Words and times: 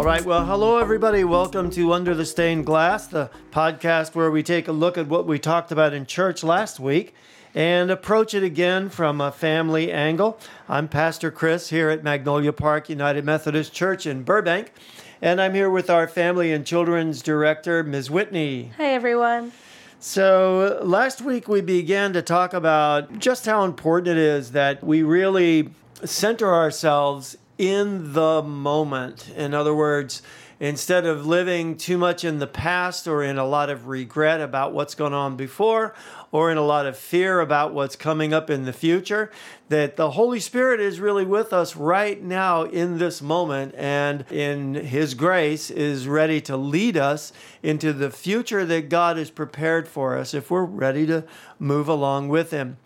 All 0.00 0.06
right. 0.06 0.24
Well, 0.24 0.46
hello, 0.46 0.78
everybody. 0.78 1.24
Welcome 1.24 1.68
to 1.72 1.92
Under 1.92 2.14
the 2.14 2.24
Stained 2.24 2.64
Glass, 2.64 3.06
the 3.06 3.28
podcast 3.50 4.14
where 4.14 4.30
we 4.30 4.42
take 4.42 4.66
a 4.66 4.72
look 4.72 4.96
at 4.96 5.08
what 5.08 5.26
we 5.26 5.38
talked 5.38 5.70
about 5.70 5.92
in 5.92 6.06
church 6.06 6.42
last 6.42 6.80
week 6.80 7.12
and 7.54 7.90
approach 7.90 8.32
it 8.32 8.42
again 8.42 8.88
from 8.88 9.20
a 9.20 9.30
family 9.30 9.92
angle. 9.92 10.40
I'm 10.70 10.88
Pastor 10.88 11.30
Chris 11.30 11.68
here 11.68 11.90
at 11.90 12.02
Magnolia 12.02 12.54
Park 12.54 12.88
United 12.88 13.26
Methodist 13.26 13.74
Church 13.74 14.06
in 14.06 14.22
Burbank, 14.22 14.72
and 15.20 15.38
I'm 15.38 15.52
here 15.52 15.68
with 15.68 15.90
our 15.90 16.08
family 16.08 16.50
and 16.50 16.64
children's 16.64 17.20
director, 17.20 17.82
Ms. 17.82 18.10
Whitney. 18.10 18.72
Hi, 18.78 18.94
everyone. 18.94 19.52
So, 19.98 20.80
last 20.82 21.20
week 21.20 21.46
we 21.46 21.60
began 21.60 22.14
to 22.14 22.22
talk 22.22 22.54
about 22.54 23.18
just 23.18 23.44
how 23.44 23.64
important 23.64 24.16
it 24.16 24.16
is 24.16 24.52
that 24.52 24.82
we 24.82 25.02
really 25.02 25.68
center 26.02 26.54
ourselves 26.54 27.36
in 27.60 28.14
the 28.14 28.42
moment. 28.42 29.28
In 29.36 29.52
other 29.52 29.74
words, 29.74 30.22
instead 30.60 31.04
of 31.04 31.26
living 31.26 31.76
too 31.76 31.98
much 31.98 32.24
in 32.24 32.38
the 32.38 32.46
past 32.46 33.06
or 33.06 33.22
in 33.22 33.36
a 33.36 33.44
lot 33.44 33.68
of 33.68 33.86
regret 33.86 34.40
about 34.40 34.72
what's 34.72 34.94
gone 34.94 35.12
on 35.12 35.36
before 35.36 35.94
or 36.32 36.50
in 36.50 36.56
a 36.56 36.62
lot 36.62 36.86
of 36.86 36.96
fear 36.96 37.40
about 37.40 37.74
what's 37.74 37.96
coming 37.96 38.32
up 38.32 38.50
in 38.50 38.64
the 38.64 38.72
future, 38.72 39.30
that 39.68 39.96
the 39.96 40.12
Holy 40.12 40.40
Spirit 40.40 40.80
is 40.80 41.00
really 41.00 41.24
with 41.24 41.52
us 41.52 41.74
right 41.76 42.22
now 42.22 42.62
in 42.62 42.98
this 42.98 43.20
moment 43.20 43.74
and 43.76 44.24
in 44.30 44.74
His 44.74 45.14
grace 45.14 45.70
is 45.70 46.06
ready 46.06 46.40
to 46.42 46.56
lead 46.56 46.96
us 46.96 47.32
into 47.62 47.92
the 47.92 48.10
future 48.10 48.64
that 48.64 48.88
God 48.88 49.16
has 49.16 49.30
prepared 49.30 49.88
for 49.88 50.16
us 50.16 50.34
if 50.34 50.50
we're 50.50 50.64
ready 50.64 51.06
to 51.06 51.24
move 51.58 51.88
along 51.88 52.28
with 52.28 52.50
Him. 52.50 52.76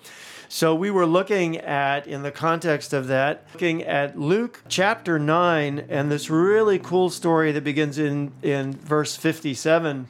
So 0.49 0.75
we 0.75 0.91
were 0.91 1.07
looking 1.07 1.57
at, 1.57 2.07
in 2.07 2.23
the 2.23 2.31
context 2.31 2.93
of 2.93 3.09
that, 3.09 3.45
looking 3.55 3.83
at 3.83 4.19
Luke 4.19 4.63
chapter 4.69 5.19
9 5.19 5.87
and 5.89 6.13
this 6.13 6.31
really 6.31 6.79
cool 6.79 7.11
story 7.11 7.51
that 7.53 7.65
begins 7.65 7.99
in, 7.99 8.33
in 8.41 8.73
verse 8.73 9.17
57, 9.17 10.07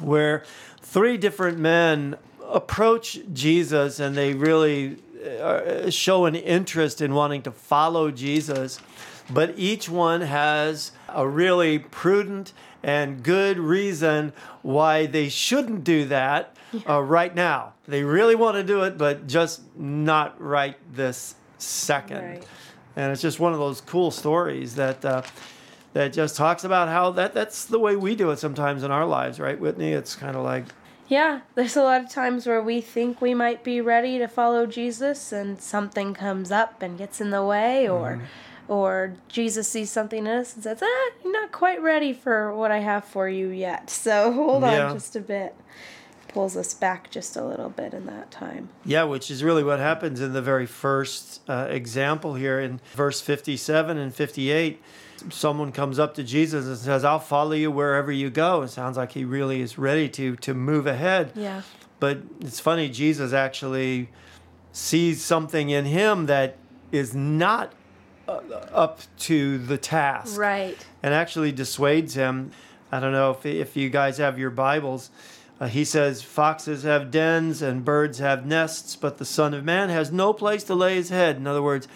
where 0.00 0.42
three 0.80 1.16
different 1.16 1.58
men 1.58 2.16
approach 2.54 3.18
Jesus 3.32 4.00
and 4.00 4.16
they 4.16 4.32
really 4.32 4.96
uh, 5.40 5.90
show 5.90 6.24
an 6.24 6.34
interest 6.34 7.00
in 7.00 7.12
wanting 7.12 7.42
to 7.42 7.50
follow 7.50 8.10
Jesus. 8.10 8.80
But 9.30 9.58
each 9.58 9.88
one 9.88 10.20
has 10.20 10.92
a 11.08 11.26
really 11.26 11.78
prudent 11.78 12.52
and 12.82 13.22
good 13.22 13.58
reason 13.58 14.32
why 14.62 15.06
they 15.06 15.28
shouldn't 15.28 15.84
do 15.84 16.04
that 16.06 16.56
uh, 16.88 17.02
right 17.02 17.34
now. 17.34 17.72
They 17.88 18.02
really 18.02 18.34
want 18.34 18.56
to 18.56 18.62
do 18.62 18.82
it, 18.82 18.98
but 18.98 19.26
just 19.26 19.62
not 19.76 20.40
right 20.40 20.76
this 20.92 21.34
second. 21.58 22.22
Right. 22.22 22.46
And 22.96 23.10
it's 23.10 23.22
just 23.22 23.40
one 23.40 23.52
of 23.52 23.58
those 23.58 23.80
cool 23.80 24.10
stories 24.10 24.74
that 24.76 25.04
uh, 25.04 25.22
that 25.94 26.12
just 26.12 26.36
talks 26.36 26.64
about 26.64 26.88
how 26.88 27.10
that 27.12 27.34
that's 27.34 27.64
the 27.64 27.78
way 27.78 27.96
we 27.96 28.14
do 28.14 28.30
it 28.30 28.38
sometimes 28.38 28.82
in 28.82 28.90
our 28.90 29.06
lives, 29.06 29.40
right, 29.40 29.58
Whitney? 29.58 29.92
It's 29.92 30.14
kind 30.14 30.36
of 30.36 30.44
like 30.44 30.64
Yeah, 31.14 31.42
there's 31.54 31.76
a 31.76 31.82
lot 31.84 32.00
of 32.02 32.10
times 32.10 32.44
where 32.44 32.60
we 32.60 32.80
think 32.80 33.20
we 33.20 33.34
might 33.34 33.62
be 33.62 33.80
ready 33.80 34.18
to 34.18 34.26
follow 34.26 34.66
Jesus 34.66 35.30
and 35.30 35.60
something 35.60 36.12
comes 36.12 36.50
up 36.50 36.82
and 36.82 36.98
gets 36.98 37.20
in 37.20 37.30
the 37.30 37.44
way 37.44 37.88
or 37.88 38.20
or 38.66 39.14
Jesus 39.28 39.68
sees 39.68 39.90
something 39.90 40.26
in 40.26 40.26
us 40.26 40.54
and 40.56 40.64
says, 40.64 40.80
"Ah, 40.82 41.10
you're 41.22 41.32
not 41.32 41.52
quite 41.52 41.80
ready 41.80 42.12
for 42.12 42.52
what 42.56 42.72
I 42.72 42.78
have 42.78 43.04
for 43.04 43.28
you 43.28 43.50
yet." 43.50 43.90
So, 43.90 44.32
hold 44.38 44.64
Yeah. 44.64 44.88
on 44.88 44.92
just 44.92 45.14
a 45.14 45.20
bit. 45.20 45.54
Pulls 46.34 46.56
us 46.56 46.74
back 46.74 47.12
just 47.12 47.36
a 47.36 47.44
little 47.44 47.70
bit 47.70 47.94
in 47.94 48.06
that 48.06 48.32
time. 48.32 48.68
Yeah, 48.84 49.04
which 49.04 49.30
is 49.30 49.44
really 49.44 49.62
what 49.62 49.78
happens 49.78 50.20
in 50.20 50.32
the 50.32 50.42
very 50.42 50.66
first 50.66 51.40
uh, 51.48 51.68
example 51.70 52.34
here 52.34 52.58
in 52.58 52.80
verse 52.96 53.20
57 53.20 53.96
and 53.96 54.12
58. 54.12 54.82
Someone 55.30 55.70
comes 55.70 56.00
up 56.00 56.14
to 56.14 56.24
Jesus 56.24 56.66
and 56.66 56.76
says, 56.76 57.04
I'll 57.04 57.20
follow 57.20 57.52
you 57.52 57.70
wherever 57.70 58.10
you 58.10 58.30
go. 58.30 58.62
It 58.62 58.68
sounds 58.68 58.96
like 58.96 59.12
he 59.12 59.24
really 59.24 59.60
is 59.60 59.78
ready 59.78 60.08
to, 60.08 60.34
to 60.36 60.54
move 60.54 60.88
ahead. 60.88 61.30
Yeah. 61.36 61.62
But 62.00 62.18
it's 62.40 62.58
funny, 62.58 62.88
Jesus 62.88 63.32
actually 63.32 64.08
sees 64.72 65.22
something 65.24 65.70
in 65.70 65.84
him 65.84 66.26
that 66.26 66.56
is 66.90 67.14
not 67.14 67.72
uh, 68.26 68.32
up 68.72 69.02
to 69.18 69.58
the 69.58 69.78
task 69.78 70.36
Right. 70.36 70.84
and 71.00 71.14
actually 71.14 71.52
dissuades 71.52 72.14
him. 72.14 72.50
I 72.90 72.98
don't 72.98 73.12
know 73.12 73.30
if, 73.30 73.46
if 73.46 73.76
you 73.76 73.88
guys 73.88 74.18
have 74.18 74.36
your 74.36 74.50
Bibles. 74.50 75.10
Uh, 75.60 75.68
he 75.68 75.84
says, 75.84 76.22
Foxes 76.22 76.82
have 76.82 77.10
dens 77.10 77.62
and 77.62 77.84
birds 77.84 78.18
have 78.18 78.44
nests, 78.44 78.96
but 78.96 79.18
the 79.18 79.24
Son 79.24 79.54
of 79.54 79.64
Man 79.64 79.88
has 79.88 80.10
no 80.10 80.32
place 80.32 80.64
to 80.64 80.74
lay 80.74 80.96
his 80.96 81.10
head. 81.10 81.36
In 81.36 81.46
other 81.46 81.62
words, 81.62 81.86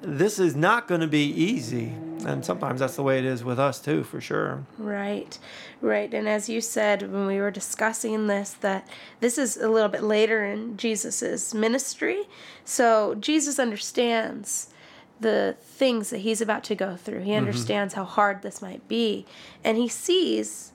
this 0.00 0.38
is 0.38 0.56
not 0.56 0.88
going 0.88 1.00
to 1.00 1.06
be 1.06 1.26
easy. 1.26 1.92
And 2.24 2.44
sometimes 2.44 2.80
that's 2.80 2.96
the 2.96 3.02
way 3.02 3.18
it 3.18 3.24
is 3.24 3.44
with 3.44 3.58
us, 3.58 3.80
too, 3.80 4.02
for 4.02 4.20
sure. 4.20 4.64
Right, 4.78 5.38
right. 5.80 6.12
And 6.12 6.28
as 6.28 6.48
you 6.48 6.60
said 6.60 7.12
when 7.12 7.26
we 7.26 7.38
were 7.38 7.50
discussing 7.50 8.26
this, 8.26 8.52
that 8.52 8.88
this 9.20 9.36
is 9.38 9.56
a 9.56 9.68
little 9.68 9.88
bit 9.88 10.02
later 10.02 10.44
in 10.44 10.76
Jesus's 10.76 11.54
ministry. 11.54 12.24
So 12.64 13.14
Jesus 13.16 13.58
understands 13.58 14.70
the 15.20 15.56
things 15.60 16.10
that 16.10 16.18
he's 16.18 16.40
about 16.40 16.64
to 16.64 16.74
go 16.74 16.96
through. 16.96 17.20
He 17.20 17.34
understands 17.34 17.94
how 17.94 18.04
hard 18.04 18.42
this 18.42 18.60
might 18.60 18.86
be. 18.88 19.24
And 19.64 19.78
he 19.78 19.88
sees 19.88 20.72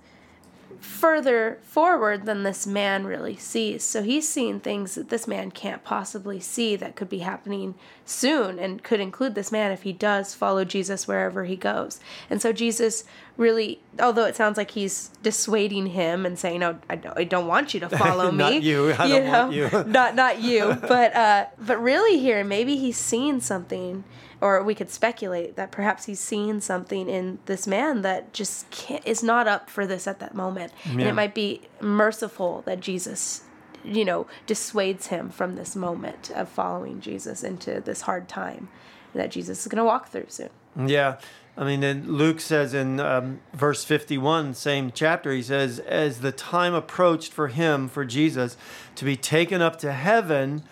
further 0.81 1.59
forward 1.61 2.25
than 2.25 2.43
this 2.43 2.65
man 2.65 3.05
really 3.05 3.37
sees. 3.37 3.83
So 3.83 4.01
he's 4.01 4.27
seeing 4.27 4.59
things 4.59 4.95
that 4.95 5.09
this 5.09 5.27
man 5.27 5.51
can't 5.51 5.83
possibly 5.83 6.39
see 6.39 6.75
that 6.75 6.95
could 6.95 7.09
be 7.09 7.19
happening 7.19 7.75
soon 8.03 8.57
and 8.57 8.83
could 8.83 8.99
include 8.99 9.35
this 9.35 9.51
man 9.51 9.71
if 9.71 9.83
he 9.83 9.93
does 9.93 10.33
follow 10.33 10.65
Jesus 10.65 11.07
wherever 11.07 11.45
he 11.45 11.55
goes. 11.55 11.99
And 12.29 12.41
so 12.41 12.51
Jesus 12.51 13.03
really, 13.37 13.79
although 13.99 14.25
it 14.25 14.35
sounds 14.35 14.57
like 14.57 14.71
he's 14.71 15.09
dissuading 15.23 15.87
him 15.87 16.25
and 16.25 16.37
saying, 16.37 16.59
"No, 16.59 16.79
I 16.89 16.95
don't, 16.95 17.17
I 17.17 17.23
don't 17.23 17.47
want 17.47 17.73
you 17.73 17.79
to 17.81 17.89
follow 17.97 18.31
me." 18.31 18.37
Not 18.37 18.63
you. 18.63 18.93
I 18.93 19.07
don't 19.07 19.27
want 19.27 19.53
you. 19.53 19.83
not 19.87 20.15
not 20.15 20.39
you, 20.41 20.77
but 20.81 21.15
uh, 21.15 21.45
but 21.59 21.81
really 21.81 22.19
here, 22.19 22.43
maybe 22.43 22.75
he's 22.77 22.97
seeing 22.97 23.39
something, 23.39 24.03
or 24.41 24.63
we 24.63 24.75
could 24.75 24.89
speculate 24.89 25.55
that 25.55 25.71
perhaps 25.71 26.05
he's 26.05 26.19
seeing 26.19 26.59
something 26.59 27.07
in 27.07 27.39
this 27.45 27.67
man 27.67 28.01
that 28.01 28.33
just 28.33 28.69
can't, 28.71 29.05
is 29.05 29.23
not 29.23 29.47
up 29.47 29.69
for 29.69 29.85
this 29.85 30.07
at 30.07 30.19
that 30.19 30.35
moment, 30.35 30.73
and 30.85 31.01
it 31.01 31.13
might 31.13 31.35
be 31.35 31.61
merciful 31.79 32.63
that 32.65 32.79
Jesus, 32.79 33.43
you 33.83 34.03
know, 34.03 34.27
dissuades 34.47 35.07
him 35.07 35.29
from 35.29 35.55
this 35.55 35.75
moment 35.75 36.31
of 36.31 36.49
following 36.49 36.99
Jesus 36.99 37.43
into 37.43 37.79
this 37.79 38.01
hard 38.01 38.27
time 38.27 38.67
that 39.13 39.31
Jesus 39.31 39.61
is 39.61 39.67
going 39.67 39.77
to 39.77 39.85
walk 39.85 40.09
through 40.09 40.27
soon. 40.29 40.49
Yeah. 40.85 41.17
I 41.57 41.65
mean, 41.65 41.81
then 41.81 42.13
Luke 42.13 42.39
says 42.39 42.73
in 42.73 42.99
um, 42.99 43.41
verse 43.53 43.83
51, 43.83 44.53
same 44.53 44.91
chapter, 44.91 45.33
he 45.33 45.43
says, 45.43 45.79
As 45.79 46.21
the 46.21 46.31
time 46.31 46.73
approached 46.73 47.33
for 47.33 47.49
him, 47.49 47.89
for 47.89 48.05
Jesus, 48.05 48.55
to 48.95 49.05
be 49.05 49.17
taken 49.17 49.61
up 49.61 49.77
to 49.79 49.91
heaven, 49.91 50.63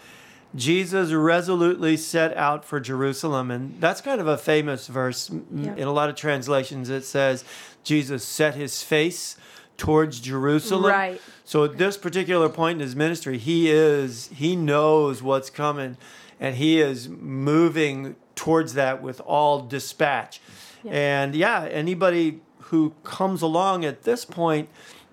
Jesus 0.55 1.11
resolutely 1.11 1.95
set 1.97 2.35
out 2.35 2.65
for 2.65 2.79
Jerusalem. 2.79 3.51
And 3.51 3.79
that's 3.79 4.01
kind 4.01 4.19
of 4.19 4.27
a 4.27 4.37
famous 4.37 4.87
verse. 4.87 5.29
Yeah. 5.53 5.75
In 5.75 5.87
a 5.87 5.91
lot 5.91 6.09
of 6.09 6.15
translations, 6.15 6.89
it 6.89 7.05
says, 7.05 7.43
Jesus 7.83 8.23
set 8.23 8.55
his 8.55 8.81
face 8.81 9.37
towards 9.77 10.19
Jerusalem. 10.19 10.91
Right. 10.91 11.21
So 11.45 11.63
at 11.63 11.77
this 11.77 11.97
particular 11.97 12.49
point 12.49 12.77
in 12.77 12.81
his 12.81 12.95
ministry, 12.95 13.37
he 13.37 13.69
is, 13.69 14.29
he 14.33 14.55
knows 14.55 15.23
what's 15.23 15.49
coming 15.49 15.97
and 16.39 16.55
he 16.55 16.79
is 16.79 17.09
moving 17.09 18.15
towards 18.35 18.73
that 18.73 19.01
with 19.01 19.19
all 19.21 19.61
dispatch. 19.61 20.41
And 20.85 21.35
yeah, 21.35 21.65
anybody 21.65 22.41
who 22.63 22.93
comes 23.03 23.41
along 23.41 23.83
at 23.83 24.03
this 24.03 24.25
point 24.25 24.69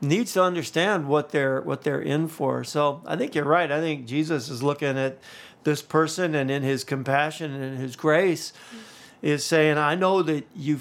needs 0.06 0.32
to 0.34 0.42
understand 0.42 1.08
what 1.08 1.30
they're 1.30 1.60
what 1.60 1.82
they're 1.82 2.00
in 2.00 2.28
for. 2.28 2.64
So 2.64 3.02
I 3.06 3.16
think 3.16 3.34
you're 3.34 3.44
right. 3.44 3.70
I 3.70 3.80
think 3.80 4.06
Jesus 4.06 4.48
is 4.48 4.62
looking 4.62 4.96
at 4.98 5.18
this 5.64 5.82
person 5.82 6.34
and 6.34 6.50
in 6.50 6.62
his 6.62 6.84
compassion 6.84 7.52
and 7.52 7.62
in 7.62 7.76
his 7.76 7.96
grace 7.96 8.52
is 9.22 9.44
saying, 9.44 9.78
I 9.78 9.94
know 9.94 10.22
that 10.22 10.46
you 10.54 10.80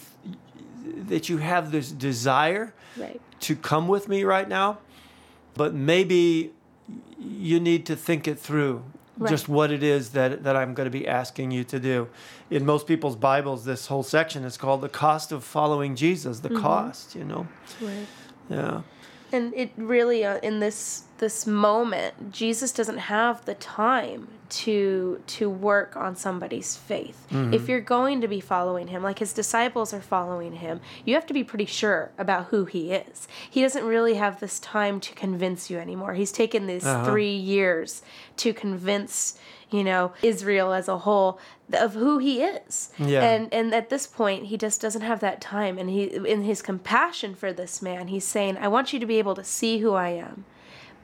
that 1.07 1.29
you 1.29 1.37
have 1.37 1.71
this 1.71 1.91
desire 1.91 2.73
Right. 2.97 3.19
to 3.41 3.55
come 3.55 3.87
with 3.89 4.07
me 4.07 4.23
right 4.23 4.47
now, 4.47 4.77
but 5.53 5.73
maybe 5.73 6.53
you 7.19 7.59
need 7.59 7.85
to 7.87 7.95
think 7.95 8.27
it 8.27 8.39
through. 8.39 8.83
Right. 9.17 9.29
Just 9.29 9.47
what 9.47 9.71
it 9.71 9.81
is 9.81 10.09
that, 10.11 10.43
that 10.43 10.57
I'm 10.57 10.73
going 10.73 10.85
to 10.85 10.91
be 10.91 11.07
asking 11.07 11.51
you 11.51 11.63
to 11.65 11.79
do. 11.79 12.09
In 12.49 12.65
most 12.65 12.85
people's 12.85 13.15
Bibles, 13.15 13.63
this 13.63 13.87
whole 13.87 14.03
section 14.03 14.43
is 14.43 14.57
called 14.57 14.81
the 14.81 14.89
cost 14.89 15.31
of 15.31 15.43
following 15.43 15.95
Jesus, 15.95 16.41
the 16.41 16.49
mm-hmm. 16.49 16.61
cost, 16.61 17.15
you 17.15 17.23
know? 17.23 17.47
Right. 17.81 18.07
Yeah. 18.49 18.81
And 19.35 19.53
it 19.53 19.69
really 19.77 20.23
uh, 20.25 20.37
in 20.49 20.59
this 20.59 21.03
this 21.17 21.45
moment 21.47 22.13
jesus 22.31 22.71
doesn't 22.71 22.97
have 23.15 23.45
the 23.45 23.53
time 23.55 24.27
to 24.49 25.21
to 25.25 25.49
work 25.49 25.97
on 25.97 26.15
somebody's 26.15 26.77
faith. 26.77 27.19
If 27.31 27.67
you're 27.67 27.81
going 27.97 28.21
to 28.21 28.27
be 28.27 28.39
following 28.39 28.87
him 28.89 29.01
like 29.01 29.17
his 29.19 29.33
disciples 29.33 29.91
are 29.93 30.01
following 30.01 30.53
him 30.65 30.75
you 31.03 31.15
have 31.15 31.25
to 31.27 31.33
be 31.33 31.43
pretty 31.43 31.65
sure 31.65 32.11
about 32.17 32.45
who 32.51 32.65
he 32.65 32.83
is. 32.93 33.27
He 33.49 33.61
doesn't 33.65 33.83
really 33.93 34.13
have 34.15 34.39
this 34.39 34.59
time 34.59 34.99
to 35.07 35.11
convince 35.15 35.69
you 35.71 35.77
anymore. 35.79 36.13
He's 36.13 36.31
taken 36.31 36.67
these 36.67 36.85
Uh-huh. 36.85 37.05
three 37.09 37.35
years 37.35 38.03
to 38.37 38.53
convince 38.53 39.37
you 39.71 39.83
know, 39.83 40.13
Israel 40.21 40.73
as 40.73 40.87
a 40.87 40.99
whole 40.99 41.39
of 41.73 41.93
who 41.93 42.17
he 42.19 42.41
is. 42.43 42.91
Yeah. 42.99 43.21
And 43.23 43.53
and 43.53 43.73
at 43.73 43.89
this 43.89 44.07
point 44.07 44.45
he 44.45 44.57
just 44.57 44.81
doesn't 44.81 45.01
have 45.01 45.19
that 45.21 45.41
time 45.41 45.77
and 45.77 45.89
he 45.89 46.03
in 46.03 46.43
his 46.43 46.61
compassion 46.61 47.35
for 47.35 47.51
this 47.51 47.81
man, 47.81 48.07
he's 48.07 48.25
saying, 48.25 48.57
I 48.57 48.67
want 48.67 48.93
you 48.93 48.99
to 48.99 49.05
be 49.05 49.17
able 49.19 49.35
to 49.35 49.43
see 49.43 49.79
who 49.79 49.93
I 49.93 50.09
am. 50.09 50.45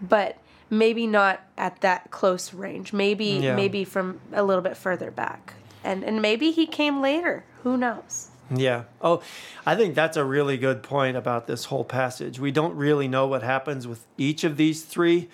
But 0.02 0.38
maybe 0.70 1.06
not 1.06 1.42
at 1.58 1.82
that 1.82 2.12
close 2.12 2.54
range. 2.54 2.94
Maybe 2.94 3.26
Yeah. 3.26 3.56
maybe 3.56 3.84
from 3.84 4.20
a 4.32 4.44
little 4.44 4.64
bit 4.64 4.78
further 4.78 5.12
back. 5.12 5.54
And 5.84 6.04
and 6.04 6.22
maybe 6.22 6.52
he 6.52 6.66
came 6.68 7.02
later. 7.02 7.44
Who 7.64 7.78
knows? 7.78 8.28
Yeah. 8.54 8.84
Oh, 9.02 9.22
I 9.66 9.76
think 9.76 9.96
that's 9.96 10.18
a 10.18 10.26
really 10.26 10.58
good 10.58 10.84
point 10.84 11.16
about 11.16 11.48
this 11.48 11.66
whole 11.66 11.86
passage. 11.86 12.38
We 12.40 12.52
don't 12.52 12.76
really 12.76 13.08
know 13.08 13.26
what 13.26 13.44
happens 13.44 13.88
with 13.88 14.06
each 14.18 14.44
of 14.44 14.58
these 14.58 14.84
three 14.84 15.30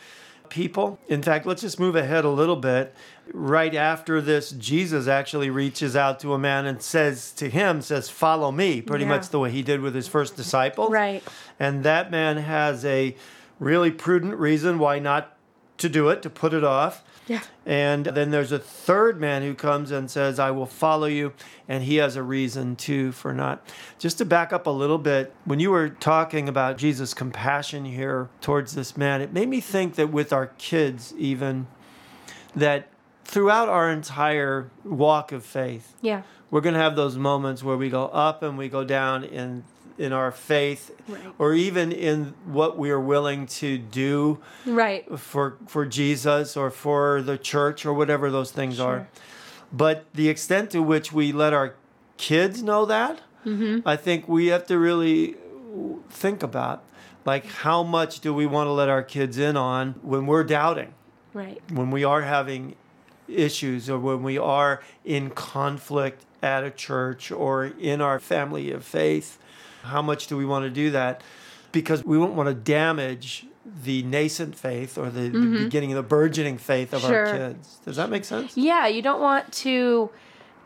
people. 0.49 0.99
In 1.07 1.21
fact, 1.21 1.45
let's 1.45 1.61
just 1.61 1.79
move 1.79 1.95
ahead 1.95 2.25
a 2.25 2.29
little 2.29 2.55
bit. 2.55 2.93
Right 3.33 3.75
after 3.75 4.21
this, 4.21 4.51
Jesus 4.51 5.07
actually 5.07 5.49
reaches 5.49 5.95
out 5.95 6.19
to 6.21 6.33
a 6.33 6.39
man 6.39 6.65
and 6.65 6.81
says 6.81 7.31
to 7.33 7.49
him, 7.49 7.81
says, 7.81 8.09
"Follow 8.09 8.51
me," 8.51 8.81
pretty 8.81 9.03
Yeah. 9.05 9.09
much 9.09 9.29
the 9.29 9.39
way 9.39 9.51
he 9.51 9.61
did 9.61 9.81
with 9.81 9.93
his 9.95 10.07
first 10.07 10.35
disciple. 10.35 10.89
Right. 10.89 11.23
And 11.59 11.83
that 11.83 12.09
man 12.11 12.37
has 12.37 12.85
a 12.85 13.15
really 13.59 13.91
prudent 13.91 14.35
reason 14.35 14.79
why 14.79 14.99
not 14.99 15.33
to 15.77 15.89
do 15.89 16.09
it, 16.09 16.21
to 16.23 16.29
put 16.29 16.53
it 16.53 16.63
off. 16.63 17.03
Yeah. 17.27 17.41
And 17.65 18.05
then 18.05 18.31
there's 18.31 18.51
a 18.53 18.59
third 18.59 19.19
man 19.19 19.41
who 19.41 19.53
comes 19.53 19.91
and 19.91 20.09
says, 20.09 20.39
I 20.39 20.51
will 20.51 20.65
follow 20.65 21.07
you. 21.07 21.33
And 21.67 21.83
he 21.83 21.97
has 21.97 22.15
a 22.15 22.23
reason 22.23 22.75
too 22.77 23.11
for 23.11 23.33
not. 23.33 23.65
Just 23.99 24.17
to 24.19 24.25
back 24.25 24.53
up 24.53 24.65
a 24.65 24.69
little 24.71 24.97
bit, 24.97 25.33
when 25.45 25.59
you 25.59 25.71
were 25.71 25.89
talking 25.89 26.47
about 26.47 26.77
Jesus' 26.77 27.13
compassion 27.13 27.83
here 27.85 28.29
towards 28.39 28.75
this 28.75 28.95
man, 28.95 29.21
it 29.21 29.33
made 29.33 29.49
me 29.49 29.59
think 29.59 29.95
that 29.95 30.09
with 30.11 30.31
our 30.31 30.47
kids, 30.57 31.13
even, 31.17 31.67
that 32.55 32.87
throughout 33.25 33.67
our 33.67 33.91
entire 33.91 34.69
walk 34.85 35.31
of 35.33 35.43
faith, 35.43 35.93
Yeah. 36.01 36.21
we're 36.49 36.61
going 36.61 36.75
to 36.75 36.79
have 36.81 36.95
those 36.95 37.17
moments 37.17 37.61
where 37.61 37.75
we 37.75 37.89
go 37.89 38.05
up 38.05 38.41
and 38.41 38.57
we 38.57 38.69
go 38.69 38.85
down 38.85 39.25
in 39.25 39.65
in 39.97 40.13
our 40.13 40.31
faith 40.31 40.91
Right. 41.07 41.19
or 41.39 41.53
even 41.53 41.91
in 41.91 42.33
what 42.45 42.77
we 42.77 42.89
are 42.91 42.99
willing 42.99 43.47
to 43.47 43.77
do 43.77 44.39
Right. 44.65 45.05
for 45.19 45.57
for 45.67 45.85
Jesus 45.85 46.55
or 46.55 46.69
for 46.69 47.21
the 47.21 47.37
church 47.37 47.85
or 47.85 47.93
whatever 47.93 48.29
those 48.29 48.51
things 48.51 48.75
Sure. 48.77 48.87
are. 48.87 49.07
But 49.73 50.05
the 50.13 50.29
extent 50.29 50.69
to 50.71 50.81
which 50.81 51.11
we 51.11 51.31
let 51.31 51.53
our 51.53 51.73
kids 52.17 52.61
know 52.63 52.85
that, 52.85 53.21
Mm-hmm. 53.45 53.87
I 53.87 53.95
think 53.95 54.27
we 54.27 54.47
have 54.47 54.65
to 54.67 54.77
really 54.77 55.35
think 56.09 56.43
about 56.43 56.83
like 57.25 57.45
how 57.45 57.83
much 57.83 58.19
do 58.19 58.33
we 58.33 58.45
want 58.45 58.67
to 58.67 58.71
let 58.71 58.89
our 58.89 59.03
kids 59.03 59.37
in 59.37 59.55
on 59.57 59.95
when 60.01 60.25
we're 60.25 60.43
doubting, 60.43 60.93
Right. 61.33 61.61
when 61.71 61.91
we 61.91 62.03
are 62.03 62.21
having 62.23 62.75
issues 63.27 63.89
or 63.89 63.99
when 63.99 64.23
we 64.23 64.37
are 64.37 64.81
in 65.05 65.29
conflict 65.29 66.23
at 66.41 66.63
a 66.63 66.71
church 66.71 67.31
or 67.31 67.65
in 67.65 67.99
our 68.01 68.19
family 68.19 68.71
of 68.71 68.83
faith. 68.85 69.37
How 69.87 70.01
much 70.01 70.27
do 70.27 70.37
we 70.37 70.45
want 70.45 70.63
to 70.65 70.69
do 70.69 70.91
that? 70.91 71.21
Because 71.71 72.03
we 72.05 72.17
won't 72.17 72.33
want 72.33 72.47
to 72.49 72.55
damage 72.55 73.45
the 73.83 74.01
nascent 74.03 74.55
faith 74.55 74.97
or 74.97 75.09
the, 75.09 75.27
the 75.27 75.63
beginning 75.63 75.91
of 75.91 75.97
the 75.97 76.03
burgeoning 76.03 76.57
faith 76.57 76.93
of 76.93 77.03
our 77.03 77.11
Mm-hmm. 77.11 77.37
Kids. 77.37 77.79
Does 77.83 77.95
that 77.97 78.09
make 78.09 78.23
sense? 78.23 78.55
Yeah, 78.55 78.87
you 78.87 79.01
don't 79.01 79.19
want 79.21 79.51
to 79.53 80.09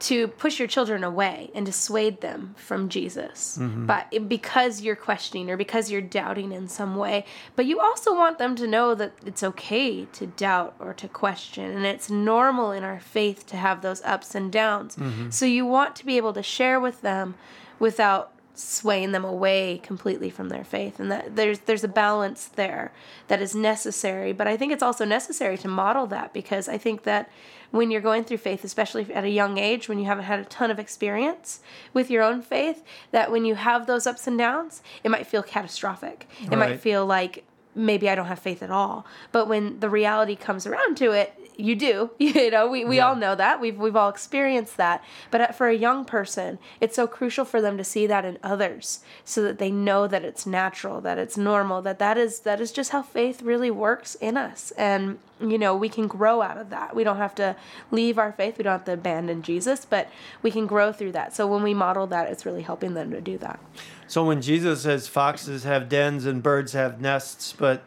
to 0.02 0.28
push 0.30 0.58
your 0.58 0.68
children 0.68 1.04
away 1.04 1.52
and 1.54 1.64
dissuade 1.64 2.22
them 2.22 2.56
from 2.58 2.90
Jesus, 2.90 3.60
but 3.62 4.28
because 4.28 4.82
you're 4.82 4.96
questioning 4.96 5.48
or 5.48 5.58
because 5.58 5.92
you're 5.92 6.02
doubting 6.02 6.52
in 6.52 6.68
some 6.68 6.96
way. 6.96 7.24
But 7.56 7.68
you 7.68 7.80
also 7.80 8.12
want 8.16 8.40
them 8.40 8.56
to 8.56 8.66
know 8.66 8.96
that 8.96 9.14
it's 9.24 9.44
okay 9.44 10.06
to 10.06 10.26
doubt 10.26 10.74
or 10.80 10.96
to 10.96 11.08
question, 11.08 11.66
and 11.66 11.86
it's 11.86 12.10
normal 12.10 12.72
in 12.72 12.84
our 12.84 13.00
faith 13.00 13.46
to 13.48 13.58
have 13.58 13.84
those 13.84 14.02
ups 14.02 14.34
and 14.34 14.52
downs. 14.52 14.98
So 15.30 15.46
you 15.46 15.68
want 15.68 15.96
to 15.98 16.06
be 16.06 16.18
able 16.18 16.34
to 16.34 16.42
share 16.42 16.80
with 16.80 17.02
them 17.02 17.36
without 17.78 18.34
swaying 18.54 19.12
them 19.12 19.24
away 19.26 19.80
completely 19.84 20.30
from 20.30 20.50
their 20.50 20.64
faith. 20.64 21.00
And 21.00 21.12
that 21.12 21.36
there's 21.36 21.60
there's 21.60 21.84
a 21.84 21.88
balance 21.88 22.46
there 22.46 22.92
that 23.28 23.42
is 23.42 23.56
necessary. 23.56 24.34
But 24.34 24.48
i 24.48 24.58
think 24.58 24.72
it's 24.72 24.84
also 24.84 25.06
necessary 25.06 25.58
to 25.60 25.68
model 25.68 26.06
that 26.08 26.34
because 26.34 26.68
i 26.70 26.78
think 26.78 27.04
that 27.04 27.30
when 27.72 27.90
you're 27.90 28.02
going 28.02 28.24
through 28.26 28.38
faith 28.38 28.64
especially 28.66 29.12
at 29.14 29.24
a 29.24 29.30
young 29.30 29.58
age 29.58 29.88
when 29.88 29.98
you 30.00 30.06
haven't 30.06 30.26
had 30.26 30.40
a 30.40 30.46
ton 30.46 30.70
of 30.70 30.78
experience 30.80 31.62
with 31.94 32.10
your 32.10 32.22
own 32.22 32.42
faith 32.42 32.84
that 33.12 33.32
when 33.32 33.46
you 33.46 33.56
have 33.56 33.88
those 33.88 34.06
ups 34.06 34.28
and 34.28 34.38
downs 34.38 34.82
it 35.04 35.10
might 35.12 35.26
feel 35.28 35.42
catastrophic. 35.44 36.28
It 36.42 36.50
Right. 36.50 36.58
might 36.60 36.80
feel 36.82 37.06
like 37.06 37.46
maybe 37.74 38.10
i 38.10 38.16
don't 38.16 38.26
have 38.26 38.40
faith 38.40 38.62
at 38.62 38.70
all. 38.72 39.06
But 39.32 39.48
when 39.48 39.80
the 39.80 39.90
reality 39.90 40.36
comes 40.36 40.68
around 40.68 40.98
to 40.98 41.12
it 41.12 41.34
you 41.58 41.76
do 41.76 42.10
you 42.20 42.50
know 42.52 42.68
we, 42.68 42.86
we 42.86 42.98
Yeah. 42.98 43.08
all 43.10 43.16
know 43.16 43.36
that. 43.36 43.60
We've 43.62 43.78
we've 43.78 43.96
all 43.96 44.10
experienced 44.10 44.78
that. 44.78 45.04
But 45.30 45.42
uh, 45.42 45.48
for 45.52 45.68
a 45.70 45.76
young 45.76 46.06
person 46.06 46.60
it's 46.80 46.96
so 46.96 47.08
crucial 47.08 47.46
for 47.46 47.62
them 47.62 47.78
to 47.78 47.84
see 47.84 48.08
that 48.08 48.26
in 48.26 48.38
others 48.44 49.00
so 49.26 49.42
that 49.44 49.58
they 49.60 49.72
know 49.72 50.08
that 50.08 50.24
it's 50.24 50.46
natural 50.46 51.02
that 51.02 51.18
it's 51.18 51.38
normal 51.38 51.82
that 51.84 52.00
that 52.00 52.18
is 52.18 52.40
that 52.42 52.60
is 52.62 52.72
just 52.72 52.92
how 52.92 53.02
faith 53.02 53.42
really 53.42 53.72
works 53.72 54.16
in 54.16 54.38
us. 54.38 54.72
And 54.78 55.20
you 55.40 55.58
know 55.58 55.76
we 55.76 55.90
can 55.90 56.08
grow 56.08 56.42
out 56.42 56.58
of 56.58 56.70
that. 56.70 56.96
We 56.96 57.04
don't 57.04 57.18
have 57.18 57.36
to 57.36 57.56
leave 57.90 58.18
our 58.20 58.32
faith. 58.32 58.58
We 58.58 58.64
don't 58.64 58.74
have 58.74 58.86
to 58.86 58.94
abandon 58.94 59.42
jesus 59.42 59.86
but 59.86 60.10
we 60.42 60.52
can 60.52 60.68
grow 60.68 60.92
through 60.92 61.12
that. 61.14 61.36
So 61.36 61.48
when 61.48 61.64
we 61.64 61.74
model 61.74 62.08
that 62.08 62.30
it's 62.30 62.46
really 62.46 62.62
helping 62.62 62.94
them 62.94 63.12
to 63.12 63.22
do 63.22 63.38
that. 63.40 63.60
So 64.08 64.24
when 64.26 64.42
Jesus 64.42 64.82
says 64.82 65.08
foxes 65.08 65.64
have 65.64 65.88
dens 65.88 66.26
and 66.26 66.44
birds 66.44 66.74
have 66.74 67.00
nests, 67.00 67.54
but 67.58 67.82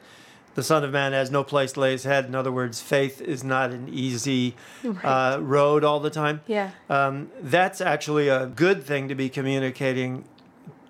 the 0.54 0.62
Son 0.62 0.84
of 0.84 0.90
Man 0.92 1.12
has 1.12 1.30
no 1.30 1.42
place 1.44 1.72
to 1.72 1.80
lay 1.80 1.92
his 1.92 2.04
head, 2.04 2.26
in 2.26 2.34
other 2.34 2.52
words, 2.52 2.80
faith 2.80 3.20
is 3.20 3.42
not 3.44 3.70
an 3.70 3.88
easy 3.90 4.54
uh, 5.04 5.38
road 5.40 5.84
all 5.84 6.00
the 6.00 6.10
time. 6.10 6.40
yeah 6.46 6.70
Um, 6.88 7.30
that's 7.40 7.80
actually 7.80 8.28
a 8.28 8.46
good 8.46 8.84
thing 8.84 9.08
to 9.08 9.14
be 9.14 9.28
communicating 9.28 10.24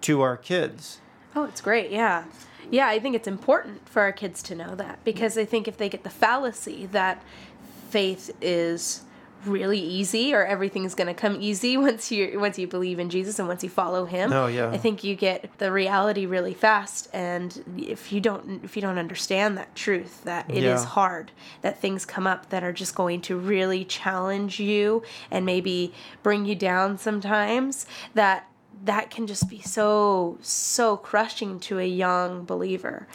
to 0.03 0.21
our 0.21 0.37
kids. 0.37 0.99
Oh, 1.35 1.45
it's 1.45 1.61
great. 1.61 1.91
Yeah. 1.91 2.25
Yeah, 2.71 2.89
I 2.89 2.99
think 2.99 3.15
it's 3.15 3.29
important 3.29 3.89
for 3.89 4.03
our 4.03 4.13
kids 4.13 4.43
to 4.45 4.55
know 4.55 4.75
that 4.77 5.03
because 5.05 5.37
I 5.37 5.45
think 5.45 5.69
if 5.69 5.77
they 5.77 5.89
get 5.89 6.03
the 6.05 6.11
fallacy 6.11 6.87
that 6.93 7.23
faith 7.91 8.31
is 8.41 9.03
really 9.47 9.79
easy 9.79 10.35
or 10.35 10.45
everything's 10.45 10.95
going 10.95 11.07
to 11.07 11.15
come 11.15 11.37
easy 11.41 11.77
once 11.89 12.11
you 12.11 12.39
once 12.41 12.59
you 12.59 12.67
believe 12.67 12.99
in 12.99 13.11
Jesus 13.11 13.39
and 13.39 13.49
once 13.49 13.63
you 13.63 13.71
follow 13.71 14.05
him. 14.05 14.33
Oh, 14.33 14.47
yeah. 14.47 14.71
I 14.71 14.79
think 14.79 15.05
you 15.05 15.15
get 15.15 15.51
the 15.59 15.71
reality 15.73 16.27
really 16.27 16.55
fast 16.55 17.09
and 17.13 17.63
if 17.77 18.13
you 18.13 18.21
don't 18.21 18.65
if 18.65 18.77
you 18.77 18.83
don't 18.83 18.99
understand 18.99 19.57
that 19.59 19.75
truth 19.75 20.25
that 20.25 20.49
it 20.51 20.59
is 20.59 20.83
Yeah. 20.83 20.85
hard 20.87 21.31
that 21.63 21.81
things 21.81 22.05
come 22.05 22.27
up 22.27 22.51
that 22.51 22.63
are 22.65 22.73
just 22.73 22.95
going 22.95 23.21
to 23.23 23.37
really 23.37 23.85
challenge 23.85 24.59
you 24.61 25.03
and 25.31 25.45
maybe 25.47 25.93
bring 26.23 26.45
you 26.47 26.55
down 26.55 26.99
sometimes 26.99 27.87
that 28.15 28.49
that 28.85 29.11
can 29.11 29.27
just 29.27 29.49
be 29.49 29.61
so 29.61 30.37
so 30.43 30.97
crushing 30.97 31.59
to 31.61 31.79
a 31.79 31.87
young 31.87 32.45
believer 32.45 33.07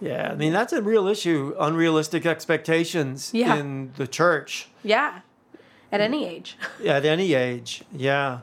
Yeah, 0.00 0.30
I 0.32 0.34
mean, 0.34 0.52
that's 0.52 0.72
a 0.72 0.82
real 0.82 1.06
issue 1.06 1.54
unrealistic 1.60 2.24
expectations 2.26 3.30
Yeah. 3.34 3.56
in 3.56 3.92
the 3.96 4.06
church 4.06 4.68
yeah 4.82 5.20
at 5.92 6.00
any 6.00 6.26
age 6.26 6.56
at 6.86 7.04
any 7.04 7.34
age. 7.34 7.84
Yeah. 7.92 8.40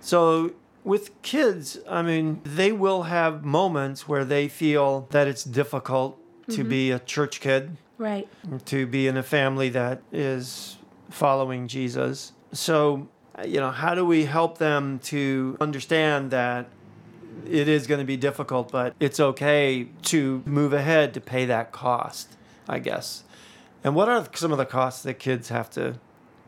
So 0.00 0.52
with 0.84 1.20
kids, 1.22 1.78
I 1.88 2.02
mean, 2.02 2.40
they 2.44 2.72
will 2.72 3.04
have 3.04 3.44
moments 3.44 4.08
where 4.08 4.24
they 4.24 4.48
feel 4.48 5.06
that 5.10 5.28
it's 5.28 5.44
difficult 5.44 6.18
to 6.48 6.58
mm-hmm. 6.58 6.68
be 6.68 6.90
a 6.90 6.98
church 6.98 7.40
kid. 7.40 7.76
right 7.98 8.28
to 8.66 8.86
be 8.86 9.06
in 9.06 9.16
a 9.16 9.22
family 9.22 9.68
that 9.70 10.02
is 10.12 10.78
following 11.10 11.68
Jesus. 11.68 12.32
So, 12.52 13.08
you 13.44 13.60
know, 13.60 13.70
how 13.70 13.94
do 13.94 14.04
we 14.04 14.24
help 14.24 14.58
them 14.58 14.98
to 15.04 15.56
understand 15.60 16.30
that 16.30 16.68
it 17.46 17.68
is 17.68 17.86
going 17.86 18.00
to 18.00 18.06
be 18.06 18.16
difficult, 18.16 18.72
but 18.72 18.94
it's 19.00 19.20
okay 19.20 19.88
to 20.02 20.42
move 20.44 20.72
ahead 20.72 21.14
to 21.14 21.20
pay 21.20 21.44
that 21.46 21.72
cost, 21.72 22.36
I 22.68 22.78
guess. 22.78 23.24
And 23.82 23.94
what 23.94 24.08
are 24.08 24.26
some 24.34 24.52
of 24.52 24.58
the 24.58 24.66
costs 24.66 25.02
that 25.04 25.14
kids 25.14 25.48
have 25.48 25.70
to 25.70 25.98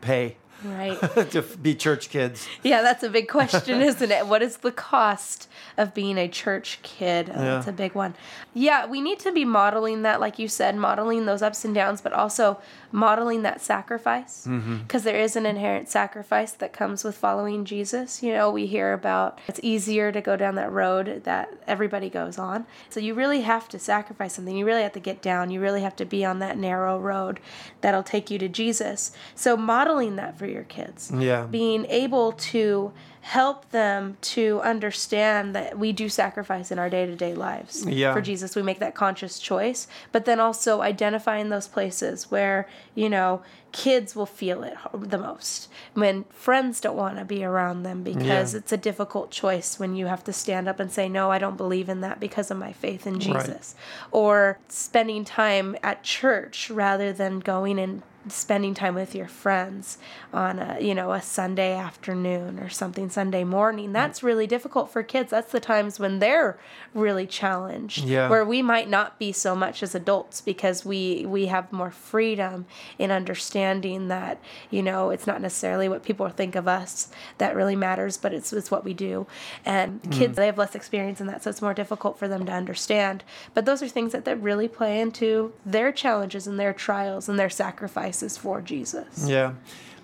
pay 0.02 0.36
right. 0.64 0.98
To 1.32 1.42
be 1.42 1.74
church 1.74 2.10
kids? 2.10 2.46
yeah 2.62 2.82
that's 2.82 3.02
a 3.02 3.08
big 3.08 3.28
question 3.28 3.80
isn't 3.82 4.10
it? 4.10 4.26
What 4.26 4.42
is 4.42 4.58
the 4.58 4.72
cost 4.72 5.48
of 5.76 5.94
being 5.94 6.18
a 6.18 6.28
church 6.28 6.78
kid? 6.82 7.30
Oh, 7.34 7.38
that's 7.38 7.66
a 7.66 7.72
big 7.72 7.94
one. 7.94 8.14
Yeah 8.54 8.86
we 8.86 9.00
need 9.00 9.18
to 9.20 9.32
be 9.32 9.44
modeling 9.44 10.02
that 10.02 10.20
like 10.20 10.38
you 10.38 10.48
said 10.48 10.76
modeling 10.76 11.26
those 11.26 11.42
ups 11.42 11.64
and 11.64 11.74
downs 11.74 12.00
but 12.00 12.12
also 12.12 12.60
modeling 12.90 13.42
that 13.42 13.60
sacrifice 13.60 14.46
mm-hmm. 14.46 14.78
because 14.78 15.06
is 15.06 15.36
an 15.36 15.46
inherent 15.46 15.88
sacrifice 15.88 16.52
that 16.52 16.72
comes 16.72 17.04
with 17.04 17.16
following 17.16 17.64
jesus. 17.64 18.22
You 18.22 18.32
know 18.32 18.50
we 18.50 18.66
hear 18.66 18.92
about 18.92 19.40
it's 19.48 19.60
easier 19.62 20.12
to 20.12 20.20
go 20.20 20.36
down 20.36 20.54
that 20.56 20.70
road 20.70 21.22
that 21.24 21.52
everybody 21.66 22.10
goes 22.10 22.38
on. 22.38 22.66
So 22.90 23.00
you 23.00 23.14
really 23.14 23.42
have 23.42 23.68
to 23.70 23.78
sacrifice 23.78 24.34
something. 24.34 24.56
You 24.56 24.66
really 24.66 24.82
have 24.82 24.92
to 24.92 25.00
get 25.00 25.22
down. 25.22 25.50
You 25.50 25.60
really 25.60 25.82
have 25.82 25.96
to 25.96 26.04
be 26.04 26.24
on 26.24 26.38
that 26.40 26.58
narrow 26.58 26.98
road 26.98 27.40
that'll 27.80 28.02
take 28.02 28.30
you 28.30 28.38
to 28.38 28.48
jesus. 28.48 29.12
So 29.34 29.56
modeling 29.56 30.16
that 30.16 30.38
for 30.38 30.46
your 30.52 30.64
kids. 30.64 31.10
Yeah. 31.16 31.44
Being 31.44 31.86
able 31.86 32.32
to 32.32 32.92
help 33.22 33.70
them 33.70 34.16
to 34.20 34.60
understand 34.62 35.54
that 35.54 35.78
we 35.78 35.92
do 35.92 36.08
sacrifice 36.08 36.72
in 36.72 36.78
our 36.80 36.90
day-to-day 36.90 37.34
lives 37.34 37.86
Yeah. 37.86 38.12
for 38.12 38.20
Jesus. 38.20 38.56
We 38.56 38.62
make 38.62 38.80
that 38.80 38.96
conscious 38.96 39.38
choice, 39.38 39.86
but 40.10 40.24
then 40.24 40.40
also 40.40 40.80
identifying 40.82 41.48
those 41.48 41.68
places 41.68 42.32
where, 42.32 42.66
you 42.96 43.08
know, 43.08 43.42
kids 43.70 44.16
will 44.16 44.26
feel 44.26 44.64
it 44.64 44.74
the 44.92 45.18
most. 45.18 45.68
When 45.94 46.24
friends 46.30 46.80
don't 46.80 46.96
want 46.96 47.16
to 47.18 47.24
be 47.24 47.44
around 47.44 47.84
them 47.84 48.02
because 48.02 48.54
Yeah. 48.54 48.58
it's 48.58 48.72
a 48.72 48.76
difficult 48.76 49.30
choice 49.30 49.78
when 49.78 49.94
you 49.94 50.06
have 50.06 50.24
to 50.24 50.32
stand 50.32 50.68
up 50.68 50.80
and 50.80 50.90
say, 50.90 51.08
"No, 51.08 51.30
I 51.30 51.38
don't 51.38 51.56
believe 51.56 51.88
in 51.88 52.00
that 52.00 52.18
because 52.18 52.50
of 52.50 52.58
my 52.58 52.72
faith 52.72 53.06
in 53.06 53.20
Jesus." 53.20 53.74
Or 54.10 54.58
spending 54.68 55.24
time 55.24 55.76
at 55.82 56.02
church 56.02 56.70
rather 56.70 57.12
than 57.12 57.38
going 57.38 57.78
and 57.78 58.02
spending 58.28 58.72
time 58.74 58.94
with 58.94 59.14
your 59.14 59.26
friends 59.26 59.98
on 60.32 60.58
a 60.58 60.78
you 60.80 60.94
know 60.94 61.12
a 61.12 61.20
Sunday 61.20 61.74
afternoon 61.74 62.58
or 62.58 62.68
something 62.68 63.10
Sunday 63.10 63.44
morning. 63.44 63.90
Mm. 63.90 63.92
That's 63.92 64.22
really 64.22 64.46
difficult 64.46 64.90
for 64.90 65.02
kids. 65.02 65.30
That's 65.30 65.50
the 65.50 65.60
times 65.60 65.98
when 65.98 66.18
they're 66.20 66.58
really 66.94 67.26
challenged 67.26 68.04
Yeah. 68.04 68.28
where 68.28 68.44
we 68.44 68.62
might 68.62 68.88
not 68.88 69.18
be 69.18 69.32
so 69.32 69.56
much 69.56 69.82
as 69.82 69.94
adults 69.94 70.40
because 70.40 70.84
we 70.84 71.26
we 71.26 71.46
have 71.46 71.72
more 71.72 71.90
freedom 71.90 72.66
in 72.98 73.10
understanding 73.10 74.08
that 74.08 74.38
you 74.70 74.82
know 74.82 75.10
it's 75.10 75.26
not 75.26 75.40
necessarily 75.40 75.88
what 75.88 76.04
people 76.04 76.28
think 76.28 76.54
of 76.54 76.68
us 76.68 77.08
that 77.38 77.56
really 77.56 77.76
matters 77.76 78.16
but 78.16 78.32
it's 78.32 78.52
it's 78.52 78.70
what 78.70 78.84
we 78.84 78.94
do. 78.94 79.26
And 79.64 80.02
mm. 80.02 80.12
kids 80.12 80.36
they 80.36 80.46
have 80.46 80.58
less 80.58 80.74
experience 80.74 81.20
in 81.20 81.26
that 81.26 81.42
so 81.42 81.50
it's 81.50 81.62
more 81.62 81.74
difficult 81.74 82.18
for 82.18 82.28
them 82.28 82.46
to 82.46 82.52
understand. 82.52 83.24
But 83.54 83.64
those 83.64 83.82
are 83.82 83.88
things 83.88 84.12
that, 84.12 84.24
that 84.26 84.40
really 84.40 84.68
play 84.68 85.00
into 85.00 85.52
their 85.66 85.90
challenges 85.90 86.46
and 86.46 86.58
their 86.58 86.72
trials 86.72 87.28
and 87.28 87.38
their 87.38 87.50
sacrifices 87.50 88.11
for 88.12 88.60
Jesus 88.60 89.26
Yeah, 89.28 89.52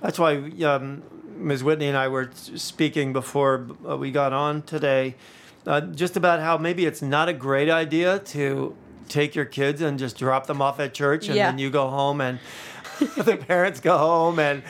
that's 0.00 0.18
why 0.18 0.36
um, 0.64 1.02
Ms. 1.36 1.62
Whitney 1.62 1.86
and 1.88 1.96
I 1.96 2.08
were 2.08 2.30
speaking 2.34 3.12
before 3.12 3.66
uh, 3.88 3.96
we 3.96 4.10
got 4.10 4.32
on 4.32 4.62
today, 4.62 5.14
uh, 5.66 5.80
just 5.82 6.16
about 6.16 6.40
how 6.40 6.58
maybe 6.58 6.84
it's 6.86 7.02
not 7.02 7.28
a 7.28 7.32
great 7.32 7.68
idea 7.70 8.18
to 8.20 8.74
take 9.08 9.34
your 9.34 9.44
kids 9.44 9.80
and 9.80 9.98
just 9.98 10.18
drop 10.18 10.46
them 10.46 10.60
off 10.60 10.80
at 10.80 10.94
church, 10.94 11.28
and 11.28 11.36
Yeah. 11.36 11.50
then 11.50 11.58
you 11.58 11.70
go 11.70 11.88
home 11.88 12.20
and 12.20 12.38
the 13.16 13.36
parents 13.36 13.80
go 13.80 13.96
home 13.96 14.38
and 14.38 14.62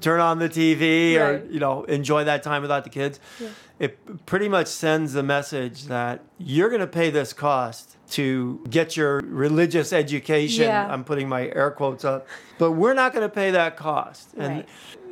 turn 0.00 0.20
on 0.20 0.38
the 0.38 0.48
TV 0.48 1.16
or 1.18 1.46
you 1.50 1.60
know 1.60 1.84
enjoy 1.84 2.24
that 2.24 2.42
time 2.42 2.62
without 2.62 2.84
the 2.84 2.90
kids. 2.90 3.20
It 3.78 4.26
pretty 4.26 4.48
much 4.48 4.66
sends 4.66 5.14
a 5.14 5.22
message 5.22 5.84
that 5.84 6.24
you're 6.36 6.68
going 6.68 6.80
to 6.80 6.86
pay 6.86 7.10
this 7.10 7.32
cost 7.32 7.96
to 8.10 8.64
get 8.68 8.96
your 8.96 9.20
religious 9.20 9.92
education. 9.92 10.64
Yeah. 10.64 10.92
I'm 10.92 11.04
putting 11.04 11.28
my 11.28 11.46
air 11.48 11.70
quotes 11.70 12.04
up, 12.04 12.26
but 12.58 12.72
we're 12.72 12.94
not 12.94 13.12
going 13.12 13.28
to 13.28 13.32
pay 13.32 13.50
that 13.52 13.76
cost. 13.76 14.30
And 14.36 14.64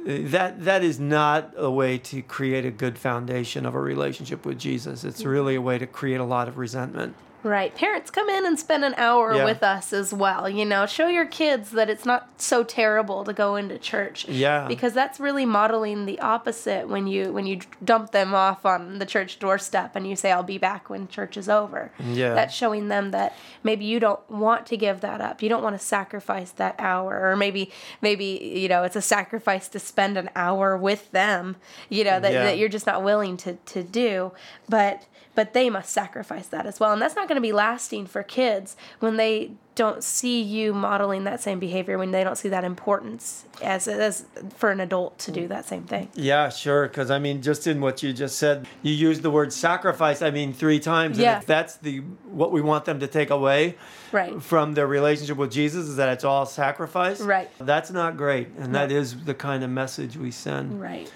Right. 0.07 0.31
that 0.31 0.65
that 0.65 0.83
is 0.83 0.99
not 0.99 1.53
a 1.57 1.71
way 1.71 1.99
to 1.99 2.23
create 2.23 2.65
a 2.65 2.71
good 2.71 2.99
foundation 2.99 3.67
of 3.67 3.75
a 3.75 3.81
relationship 3.81 4.45
with 4.47 4.59
Jesus. 4.59 5.05
It's 5.05 5.25
really 5.25 5.55
a 5.57 5.61
way 5.61 5.79
to 5.79 5.87
create 5.87 6.21
a 6.21 6.25
lot 6.25 6.49
of 6.49 6.59
resentment. 6.59 7.15
Right. 7.47 7.73
Parents 7.77 8.11
come 8.11 8.29
in 8.29 8.45
and 8.45 8.59
spend 8.59 8.85
an 8.85 8.95
hour 8.97 9.33
Yeah. 9.33 9.45
with 9.45 9.63
us 9.63 9.93
as 9.93 10.13
well. 10.13 10.49
You 10.49 10.65
know, 10.65 10.85
show 10.85 11.07
your 11.07 11.27
kids 11.27 11.71
that 11.71 11.89
it's 11.89 12.05
not 12.05 12.29
so 12.39 12.65
terrible 12.65 13.23
to 13.23 13.33
go 13.33 13.55
into 13.55 13.79
church. 13.79 14.27
Yeah. 14.29 14.67
Because 14.67 14.93
that's 14.95 15.21
really 15.21 15.47
modeling 15.47 16.07
the 16.07 16.19
opposite 16.19 16.89
when 16.89 17.07
you 17.07 17.33
when 17.33 17.47
you 17.47 17.61
dump 17.85 18.11
them 18.11 18.35
off 18.35 18.67
on 18.67 18.99
the 18.99 19.07
church 19.07 19.39
doorstep 19.39 19.95
and 19.95 20.09
you 20.09 20.17
say 20.17 20.33
I'll 20.33 20.43
be 20.43 20.59
back 20.59 20.91
when 20.91 21.07
church 21.07 21.37
is 21.37 21.49
over. 21.49 21.93
Yeah. 22.05 22.35
That's 22.35 22.53
showing 22.53 22.89
them 22.89 23.13
that 23.13 23.33
maybe 23.63 23.85
you 23.85 24.01
don't 24.01 24.29
want 24.29 24.67
to 24.67 24.77
give 24.77 25.01
that 25.03 25.21
up. 25.21 25.41
You 25.41 25.49
don't 25.49 25.63
want 25.63 25.79
to 25.79 25.87
sacrifice 25.87 26.51
that 26.51 26.75
hour 26.81 27.31
or 27.31 27.37
maybe 27.37 27.71
maybe 28.03 28.25
you 28.57 28.69
know, 28.69 28.83
it's 28.83 28.97
a 28.97 29.01
sacrifice 29.03 29.69
to 29.69 29.79
spend 29.79 30.19
an 30.19 30.31
hour 30.35 30.77
with 30.77 31.13
them, 31.13 31.55
you 31.89 32.03
know, 32.03 32.19
that, 32.19 32.33
Yeah. 32.33 32.45
that 32.45 32.59
you're 32.59 32.69
just 32.69 32.87
not 32.87 33.05
willing 33.05 33.37
to 33.39 33.53
to 33.55 33.85
do. 33.85 34.33
But 34.69 35.05
but 35.37 35.53
they 35.53 35.71
must 35.71 35.91
sacrifice 35.93 36.49
that 36.49 36.67
as 36.67 36.81
well. 36.81 36.93
And 36.93 37.01
that's 37.01 37.15
not 37.15 37.29
going 37.29 37.37
to 37.37 37.41
be 37.43 37.53
lasting 37.53 38.07
for 38.07 38.25
kids 38.25 38.77
when 38.99 39.17
they 39.17 39.53
don't 39.77 40.03
see 40.03 40.41
you 40.41 40.73
modeling 40.73 41.25
that 41.25 41.39
same 41.43 41.59
behavior, 41.59 41.99
when 41.99 42.11
they 42.11 42.25
don't 42.25 42.37
see 42.37 42.49
that 42.49 42.65
importance 42.65 43.45
as, 43.63 43.87
as 43.87 44.25
for 44.57 44.71
an 44.71 44.81
adult 44.81 45.19
to 45.19 45.31
do 45.31 45.47
that 45.49 45.67
same 45.67 45.85
thing. 45.85 46.09
Yeah, 46.15 46.49
sure. 46.49 46.89
Because 46.89 47.11
I 47.11 47.19
mean, 47.19 47.43
just 47.43 47.67
in 47.67 47.83
what 47.83 48.03
you 48.03 48.15
just 48.15 48.39
said, 48.39 48.67
you 48.83 48.95
used 48.95 49.21
the 49.23 49.31
word 49.31 49.53
sacrifice. 49.53 50.23
I 50.23 50.31
mean, 50.31 50.55
three 50.55 50.81
times. 50.81 51.19
Yeah. 51.19 51.35
And 51.35 51.43
if 51.43 51.47
that's 51.47 51.77
the 51.77 51.99
what 52.31 52.51
we 52.53 52.63
want 52.63 52.87
them 52.87 53.01
to 53.01 53.07
take 53.07 53.29
away 53.31 53.77
Right. 54.13 54.41
from 54.43 54.73
their 54.73 54.87
relationship 54.87 55.37
with 55.37 55.53
Jesus 55.53 55.87
is 55.87 55.97
that 55.97 56.09
it's 56.09 56.25
all 56.25 56.47
sacrifice. 56.47 57.21
Right. 57.21 57.51
That's 57.61 57.91
not 57.91 58.17
great, 58.17 58.49
and 58.59 58.75
that 58.75 58.91
is 58.91 59.25
the 59.25 59.35
kind 59.35 59.63
of 59.63 59.69
message 59.69 60.17
we 60.17 60.31
send. 60.31 60.81
Right. 60.81 61.13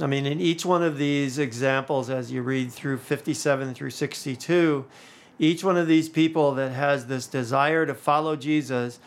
I 0.00 0.06
mean, 0.06 0.26
in 0.26 0.40
each 0.40 0.64
one 0.64 0.82
of 0.82 0.96
these 0.98 1.38
examples, 1.38 2.08
as 2.10 2.30
you 2.30 2.42
read 2.42 2.72
through 2.72 2.98
57 2.98 3.74
through 3.74 3.90
62, 3.90 4.84
each 5.38 5.64
one 5.64 5.76
of 5.76 5.86
these 5.86 6.08
people 6.08 6.54
that 6.54 6.72
has 6.72 7.06
this 7.06 7.26
desire 7.26 7.84
to 7.86 7.94
follow 7.94 8.36
Jesus, 8.36 9.00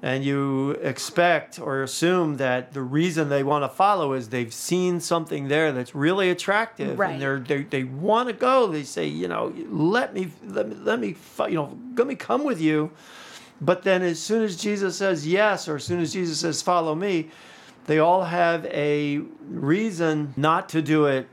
and 0.00 0.24
you 0.24 0.70
expect 0.82 1.60
or 1.60 1.82
assume 1.84 2.38
that 2.38 2.72
the 2.72 2.82
reason 2.82 3.28
they 3.28 3.44
want 3.44 3.62
to 3.62 3.68
follow 3.68 4.14
is 4.14 4.30
they've 4.30 4.52
seen 4.52 4.98
something 4.98 5.46
there 5.46 5.70
that's 5.70 5.94
really 5.94 6.28
attractive, 6.30 6.98
Right. 6.98 7.12
and 7.12 7.22
they're, 7.22 7.38
they 7.38 7.62
they 7.62 7.84
want 7.84 8.28
to 8.28 8.32
go. 8.32 8.66
They 8.66 8.82
say, 8.82 9.06
you 9.06 9.28
know, 9.28 9.52
let 9.70 10.12
me 10.12 10.30
let 10.44 10.68
me 10.68 10.74
let 10.76 10.98
me 10.98 11.14
you 11.48 11.54
know 11.54 11.78
let 11.96 12.08
me 12.08 12.16
come 12.16 12.42
with 12.42 12.60
you. 12.60 12.90
But 13.60 13.84
then, 13.84 14.02
as 14.02 14.18
soon 14.18 14.42
as 14.42 14.56
Jesus 14.56 14.96
says 14.96 15.24
yes, 15.24 15.68
or 15.68 15.76
as 15.76 15.84
soon 15.84 16.00
as 16.00 16.12
Jesus 16.12 16.40
says 16.40 16.62
follow 16.62 16.96
me, 16.96 17.30
they 17.86 17.98
all 17.98 18.24
have 18.24 18.64
a 18.66 19.18
reason 19.48 20.34
not 20.36 20.68
to 20.70 20.82
do 20.82 21.06
it 21.06 21.28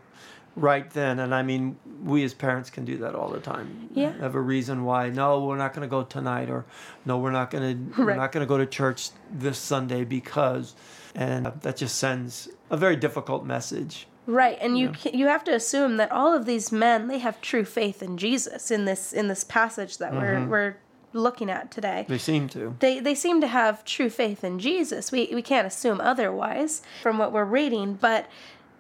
right 0.56 0.90
then. 0.92 1.20
And 1.20 1.34
I 1.34 1.44
mean, 1.44 1.78
we 2.04 2.24
as 2.24 2.34
parents 2.34 2.70
can 2.70 2.86
do 2.86 2.98
that 2.98 3.16
all 3.16 3.30
the 3.30 3.40
time. 3.40 3.90
Yeah. 3.94 4.18
Have 4.20 4.36
a 4.36 4.42
reason 4.42 4.84
why. 4.84 5.10
No, 5.10 5.46
we're 5.46 5.58
not 5.58 5.74
going 5.74 5.88
to 5.88 5.92
go 5.92 6.04
tonight, 6.04 6.50
or 6.50 6.66
no, 7.06 7.18
we're 7.18 7.32
not 7.32 7.52
going 7.52 7.92
to. 7.94 8.04
We're 8.04 8.16
not 8.16 8.32
going 8.32 8.46
to 8.46 8.50
go 8.50 8.58
to 8.58 8.66
church 8.66 9.10
this 9.32 9.58
Sunday 9.58 10.04
because, 10.04 10.76
and 11.16 11.46
that 11.62 11.78
just 11.78 11.98
sends 11.98 12.50
a 12.70 12.78
very 12.78 12.96
difficult 12.96 13.46
message. 13.46 14.08
Right, 14.26 14.60
and 14.62 14.78
you 14.78 14.92
ca 14.92 15.10
you 15.12 15.26
have 15.26 15.44
to 15.46 15.56
assume 15.56 15.98
that 15.98 16.12
all 16.12 16.36
of 16.36 16.46
these 16.46 16.72
men 16.72 17.08
they 17.08 17.18
have 17.18 17.42
true 17.42 17.66
faith 17.66 18.04
in 18.04 18.16
Jesus 18.18 18.70
in 18.70 18.86
this 18.86 19.12
in 19.12 19.28
this 19.28 19.44
passage 19.44 19.98
that 19.98 20.14
we're 20.14 20.36
mm-hmm. 20.36 20.50
we're 20.50 20.76
looking 21.14 21.50
at 21.50 21.72
today. 21.72 22.06
They 22.08 22.18
seem 22.18 22.48
to. 22.50 22.76
They 22.80 23.00
they 23.00 23.16
seem 23.16 23.42
to 23.42 23.48
have 23.48 23.84
true 23.86 24.10
faith 24.10 24.44
in 24.44 24.60
Jesus. 24.60 25.12
We 25.12 25.30
we 25.34 25.42
can't 25.42 25.68
assume 25.68 26.02
otherwise 26.02 26.82
from 27.02 27.18
what 27.18 27.32
we're 27.32 27.46
reading, 27.46 27.96
but 27.96 28.28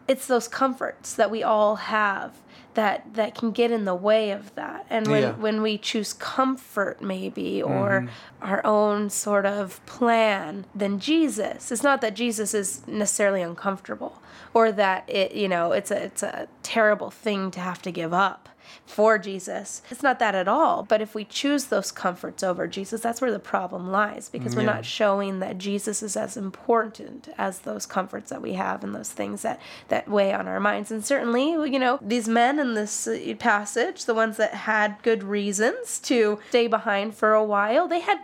it's 0.07 0.27
those 0.27 0.47
comforts 0.47 1.13
that 1.13 1.29
we 1.29 1.43
all 1.43 1.75
have 1.75 2.33
that 2.75 3.13
that 3.15 3.35
can 3.35 3.51
get 3.51 3.71
in 3.71 3.85
the 3.85 3.95
way 3.95 4.31
of 4.31 4.53
that. 4.55 4.85
And 4.89 5.07
when 5.07 5.23
Yeah. 5.23 5.31
when 5.31 5.61
we 5.61 5.77
choose 5.77 6.13
comfort 6.13 7.01
maybe 7.01 7.61
or 7.61 8.01
mm-hmm. 8.01 8.45
our 8.45 8.65
own 8.65 9.09
sort 9.09 9.45
of 9.45 9.83
plan, 9.85 10.65
then 10.73 10.99
Jesus. 10.99 11.71
It's 11.71 11.83
not 11.83 12.01
that 12.01 12.13
Jesus 12.13 12.53
is 12.53 12.81
necessarily 12.87 13.41
uncomfortable 13.41 14.21
or 14.53 14.71
that 14.71 15.03
it 15.09 15.33
you 15.33 15.47
know, 15.47 15.71
it's 15.71 15.91
a 15.91 16.03
it's 16.03 16.23
a 16.23 16.47
terrible 16.63 17.09
thing 17.09 17.51
to 17.51 17.59
have 17.59 17.81
to 17.81 17.91
give 17.91 18.13
up 18.13 18.49
for 18.85 19.17
Jesus. 19.17 19.81
It's 19.89 20.03
not 20.03 20.19
that 20.19 20.35
at 20.35 20.47
all. 20.47 20.83
But 20.83 21.01
if 21.01 21.15
we 21.15 21.25
choose 21.25 21.65
those 21.65 21.91
comforts 21.91 22.43
over 22.43 22.67
Jesus, 22.67 23.01
that's 23.01 23.21
where 23.21 23.31
the 23.31 23.39
problem 23.39 23.91
lies 23.91 24.29
because 24.29 24.55
we're 24.55 24.63
not 24.63 24.85
showing 24.85 25.39
that 25.39 25.57
Jesus 25.57 26.01
is 26.01 26.15
as 26.15 26.37
important 26.37 27.29
as 27.37 27.59
those 27.59 27.85
comforts 27.85 28.29
that 28.29 28.41
we 28.41 28.53
have 28.53 28.83
and 28.83 28.93
those 28.93 29.11
things 29.11 29.41
that 29.41 29.59
that 29.87 30.07
weigh 30.07 30.33
on 30.33 30.47
our 30.47 30.59
minds. 30.59 30.91
And 30.91 31.05
certainly, 31.05 31.51
you 31.51 31.79
know, 31.79 31.99
these 32.01 32.27
men 32.27 32.59
in 32.59 32.73
this 32.73 33.07
uh, 33.07 33.35
passage, 33.39 34.05
the 34.05 34.13
ones 34.13 34.37
that 34.37 34.53
had 34.53 34.97
good 35.03 35.23
reasons 35.23 35.99
to 35.99 36.39
stay 36.49 36.67
behind 36.67 37.15
for 37.15 37.33
a 37.33 37.43
while, 37.43 37.87
they 37.87 37.99
had 37.99 38.19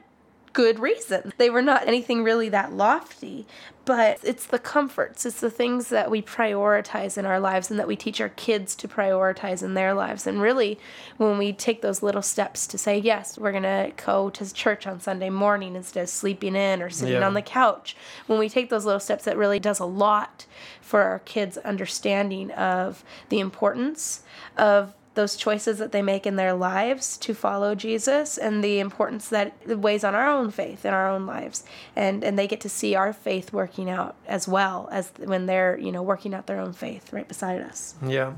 good 0.53 0.79
reason. 0.79 1.33
They 1.37 1.49
were 1.49 1.61
not 1.61 1.87
anything 1.87 2.23
really 2.23 2.49
that 2.49 2.73
lofty, 2.73 3.45
but 3.85 4.19
it's 4.23 4.45
the 4.47 4.59
comforts, 4.59 5.25
it's 5.25 5.39
the 5.39 5.49
things 5.49 5.89
that 5.89 6.09
we 6.09 6.21
prioritize 6.21 7.17
in 7.17 7.25
our 7.25 7.39
lives 7.39 7.69
and 7.69 7.79
that 7.79 7.87
we 7.87 7.95
teach 7.95 8.19
our 8.19 8.29
kids 8.29 8.75
to 8.77 8.87
prioritize 8.87 9.61
in 9.61 9.75
their 9.75 9.93
lives. 9.93 10.25
And 10.25 10.41
really, 10.41 10.79
when 11.17 11.37
we 11.37 11.53
take 11.53 11.81
those 11.81 12.01
little 12.01 12.21
steps 12.23 12.65
to 12.67 12.77
say, 12.77 12.97
yes, 12.97 13.37
we're 13.37 13.51
going 13.51 13.63
to 13.63 13.91
go 14.03 14.29
to 14.31 14.53
church 14.53 14.87
on 14.87 14.99
Sunday 14.99 15.29
morning 15.29 15.75
instead 15.75 16.03
of 16.03 16.09
sleeping 16.09 16.55
in 16.55 16.81
or 16.81 16.89
sitting 16.89 17.13
Yeah. 17.15 17.27
on 17.27 17.35
the 17.35 17.41
couch, 17.41 17.95
when 18.27 18.39
we 18.39 18.49
take 18.49 18.69
those 18.69 18.85
little 18.85 18.99
steps, 18.99 19.23
that 19.25 19.37
really 19.37 19.59
does 19.59 19.79
a 19.79 19.85
lot 19.85 20.45
for 20.81 21.01
our 21.03 21.19
kids' 21.19 21.57
understanding 21.59 22.51
of 22.51 23.03
the 23.29 23.39
importance 23.39 24.23
of 24.57 24.93
those 25.15 25.35
choices 25.35 25.77
that 25.79 25.91
they 25.91 26.01
make 26.01 26.25
in 26.27 26.35
their 26.35 26.53
lives 26.53 27.17
to 27.17 27.33
follow 27.33 27.73
Jesus 27.75 28.37
and 28.37 28.63
the 28.63 28.79
importance 28.79 29.29
that 29.29 29.53
it 29.67 29.79
weighs 29.79 30.03
on 30.03 30.13
our 30.13 30.27
own 30.27 30.51
faith 30.51 30.85
in 30.85 30.93
our 30.93 31.09
own 31.09 31.25
lives 31.25 31.63
and 31.95 32.23
and 32.23 32.37
they 32.37 32.47
get 32.47 32.61
to 32.61 32.69
see 32.69 32.95
our 32.95 33.11
faith 33.13 33.51
working 33.51 33.89
out 33.89 34.15
as 34.27 34.47
well 34.47 34.87
as 34.91 35.11
when 35.17 35.45
they're 35.45 35.77
you 35.79 35.91
know 35.91 36.03
working 36.03 36.33
out 36.33 36.47
their 36.47 36.59
own 36.59 36.73
faith 36.73 37.11
right 37.11 37.27
beside 37.27 37.61
us 37.61 37.95
Yeah. 38.05 38.33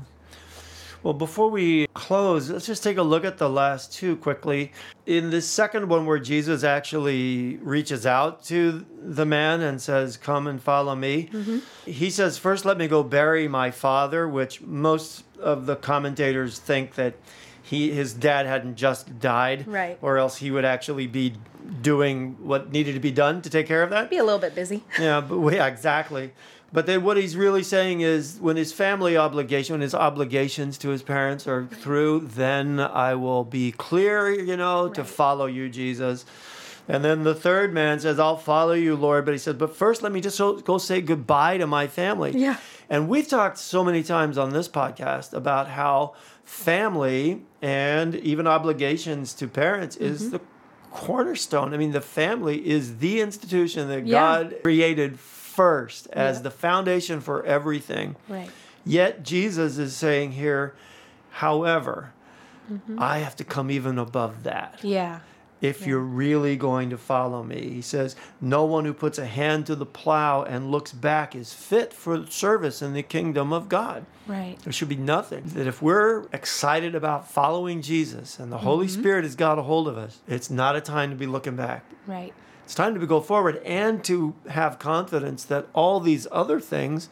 Well, 1.02 1.14
before 1.14 1.48
we 1.48 1.86
close, 1.94 2.50
let's 2.50 2.66
just 2.66 2.82
take 2.82 2.96
a 2.96 3.02
look 3.02 3.24
at 3.24 3.38
the 3.38 3.48
last 3.48 3.92
two 3.92 4.16
quickly. 4.16 4.72
In 5.06 5.30
the 5.30 5.40
second 5.40 5.88
one, 5.88 6.06
where 6.06 6.18
Jesus 6.18 6.64
actually 6.64 7.56
reaches 7.58 8.04
out 8.04 8.42
to 8.46 8.84
the 9.00 9.24
man 9.24 9.60
and 9.60 9.80
says, 9.80 10.16
Come 10.16 10.46
and 10.46 10.60
follow 10.60 10.94
me, 10.96 11.30
Mm-hmm. 11.32 11.58
he 11.90 12.10
says, 12.10 12.36
First, 12.36 12.64
let 12.64 12.76
me 12.78 12.88
go 12.88 13.02
bury 13.02 13.46
my 13.48 13.70
father, 13.70 14.28
which 14.28 14.60
most 14.60 15.24
of 15.40 15.66
the 15.66 15.76
commentators 15.76 16.58
think 16.58 16.94
that 16.96 17.14
he 17.62 17.90
his 17.92 18.12
dad 18.14 18.46
hadn't 18.46 18.76
just 18.76 19.20
died, 19.20 19.68
Right. 19.68 19.98
or 20.02 20.18
else 20.18 20.38
he 20.38 20.50
would 20.50 20.64
actually 20.64 21.06
be 21.06 21.34
doing 21.82 22.36
what 22.40 22.72
needed 22.72 22.94
to 22.94 23.00
be 23.00 23.10
done 23.12 23.42
to 23.42 23.50
take 23.50 23.66
care 23.66 23.82
of 23.82 23.90
that. 23.90 24.08
Be 24.10 24.16
a 24.16 24.24
little 24.24 24.38
bit 24.40 24.54
busy. 24.54 24.82
Yeah, 24.98 25.20
but 25.20 25.38
yeah, 25.52 25.66
exactly. 25.66 26.32
But 26.70 26.84
then 26.84 27.02
what 27.02 27.16
he's 27.16 27.34
really 27.34 27.62
saying 27.62 28.02
is 28.02 28.38
when 28.40 28.56
his 28.56 28.72
family 28.72 29.16
obligation, 29.16 29.74
when 29.74 29.80
his 29.80 29.94
obligations 29.94 30.76
to 30.78 30.90
his 30.90 31.02
parents 31.02 31.46
are 31.46 31.66
through, 31.66 32.28
then 32.34 32.78
I 32.78 33.14
will 33.14 33.44
be 33.44 33.72
clear, 33.72 34.28
you 34.28 34.56
know, 34.56 34.88
to 34.90 35.02
follow 35.04 35.46
you, 35.46 35.70
Jesus. 35.70 36.26
And 36.86 37.04
then 37.04 37.22
the 37.22 37.34
third 37.34 37.72
man 37.72 38.00
says, 38.00 38.18
I'll 38.18 38.36
follow 38.36 38.72
you, 38.72 38.96
Lord. 38.96 39.24
But 39.24 39.32
he 39.32 39.38
says, 39.38 39.54
but 39.54 39.76
first 39.76 40.02
let 40.02 40.12
me 40.12 40.20
just 40.20 40.36
so- 40.36 40.56
go 40.58 40.78
say 40.78 41.00
goodbye 41.00 41.58
to 41.58 41.66
my 41.66 41.86
family. 41.86 42.32
Yeah. 42.34 42.56
And 42.90 43.08
we've 43.08 43.28
talked 43.28 43.58
so 43.58 43.84
many 43.84 44.02
times 44.02 44.38
on 44.38 44.50
this 44.50 44.68
podcast 44.68 45.34
about 45.34 45.68
how 45.68 46.14
family 46.44 47.42
and 47.60 48.14
even 48.14 48.46
obligations 48.46 49.34
to 49.34 49.48
parents 49.48 49.96
is 49.96 50.22
mm-hmm. 50.22 50.30
the 50.32 50.40
cornerstone. 50.90 51.74
I 51.74 51.76
mean, 51.76 51.92
the 51.92 52.00
family 52.00 52.66
is 52.66 52.98
the 52.98 53.20
institution 53.20 53.88
that 53.88 54.06
Yeah. 54.06 54.18
God 54.18 54.56
created 54.62 55.18
first 55.58 56.06
as 56.12 56.36
Yeah. 56.36 56.42
the 56.42 56.50
foundation 56.50 57.20
for 57.20 57.44
everything. 57.44 58.14
Right. 58.28 58.50
Yet 58.84 59.22
Jesus 59.24 59.76
is 59.78 59.96
saying 59.96 60.32
here, 60.32 60.74
however, 61.30 62.12
Mm-hmm. 62.70 62.98
I 63.02 63.18
have 63.20 63.34
to 63.36 63.44
come 63.44 63.70
even 63.70 63.98
above 63.98 64.42
that 64.42 64.80
Yeah. 64.82 65.20
if 65.62 65.86
you're 65.86 65.98
really 66.24 66.54
going 66.54 66.90
to 66.90 66.98
follow 66.98 67.42
me. 67.42 67.60
He 67.70 67.80
says, 67.80 68.14
No 68.42 68.66
one 68.66 68.84
who 68.84 68.92
puts 68.92 69.16
a 69.18 69.24
hand 69.24 69.64
to 69.68 69.74
the 69.74 69.86
plow 69.86 70.42
and 70.42 70.70
looks 70.70 70.92
back 70.92 71.34
is 71.34 71.54
fit 71.54 71.94
for 71.94 72.26
service 72.26 72.82
in 72.82 72.92
the 72.92 73.02
kingdom 73.02 73.54
of 73.54 73.70
God. 73.70 74.04
Right. 74.26 74.58
There 74.64 74.72
should 74.74 74.90
be 74.90 74.96
nothing. 74.96 75.44
That 75.54 75.66
if 75.66 75.80
we're 75.80 76.26
excited 76.30 76.94
about 76.94 77.30
following 77.30 77.80
Jesus 77.80 78.38
and 78.38 78.52
the 78.52 78.58
Holy 78.58 78.86
Mm-hmm. 78.86 79.00
Spirit 79.00 79.24
has 79.24 79.34
got 79.34 79.58
a 79.58 79.62
hold 79.62 79.88
of 79.88 79.96
us, 79.96 80.18
it's 80.28 80.50
not 80.50 80.76
a 80.76 80.82
time 80.82 81.08
to 81.08 81.16
be 81.16 81.26
looking 81.26 81.56
back. 81.56 81.84
Right. 82.06 82.34
It's 82.68 82.74
time 82.74 83.00
to 83.00 83.06
go 83.06 83.22
forward 83.22 83.62
and 83.64 84.04
to 84.04 84.34
have 84.50 84.78
confidence 84.78 85.42
that 85.44 85.68
all 85.72 86.00
these 86.00 86.26
other 86.30 86.60
things 86.60 87.08